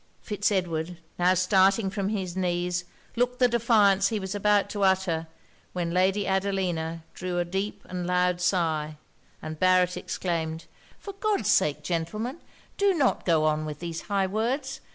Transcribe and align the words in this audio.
Fitz 0.23 0.51
Edward 0.51 0.97
now 1.19 1.35
starting 1.35 1.91
from 1.91 2.09
his 2.09 2.35
knees, 2.35 2.85
looked 3.15 3.37
the 3.37 3.47
defiance 3.47 4.07
he 4.07 4.19
was 4.19 4.33
about 4.33 4.67
to 4.71 4.81
utter, 4.83 5.27
when 5.73 5.91
Lady 5.91 6.25
Adelina 6.25 7.03
drew 7.13 7.37
a 7.37 7.45
deep 7.45 7.83
and 7.87 8.07
loud 8.07 8.41
sigh, 8.41 8.97
and 9.43 9.59
Barret 9.59 9.95
exclaimed 9.97 10.65
'For 10.97 11.13
God's 11.13 11.51
sake, 11.51 11.83
gentlemen, 11.83 12.39
do 12.79 12.95
not 12.95 13.27
go 13.27 13.45
on 13.45 13.63
with 13.63 13.77
these 13.77 14.01
high 14.09 14.25
words. 14.25 14.81